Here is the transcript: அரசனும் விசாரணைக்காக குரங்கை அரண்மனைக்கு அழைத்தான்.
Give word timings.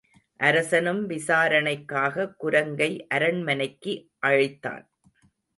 அரசனும் 0.39 1.01
விசாரணைக்காக 1.05 2.27
குரங்கை 2.37 3.05
அரண்மனைக்கு 3.09 3.93
அழைத்தான். 4.19 4.85